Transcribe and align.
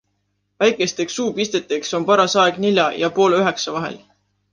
Väikesteks 0.61 1.17
suupisteteks 1.19 1.93
on 1.99 2.07
paras 2.07 2.37
aeg 2.45 2.57
nelja 2.65 2.87
ja 3.03 3.11
poole 3.19 3.43
üheksa 3.43 3.75
vahel. 3.77 4.01